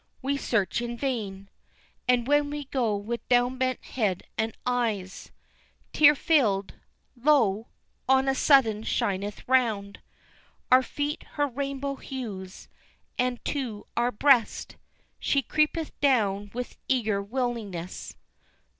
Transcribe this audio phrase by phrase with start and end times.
[0.23, 1.47] We search in vain,
[2.07, 5.29] And when we go with down bent head and eyes
[5.93, 6.73] Tear filled,
[7.15, 7.67] lo!
[8.09, 9.99] on a sudden shineth round
[10.71, 12.67] Our feet her rainbow hues,
[13.19, 14.75] and to our breast
[15.19, 18.15] She creepeth down with eager willingness."